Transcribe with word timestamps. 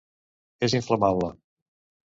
És 0.69 0.75
inflamable. 0.79 1.31